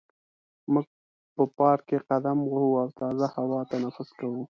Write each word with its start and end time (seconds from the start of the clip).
موږ 0.73 0.85
په 1.35 1.43
پارک 1.57 1.81
کې 1.89 1.97
قدم 2.09 2.37
وهو 2.43 2.71
او 2.81 2.89
تازه 2.99 3.27
هوا 3.35 3.59
تنفس 3.71 4.09
کوو. 4.19 4.43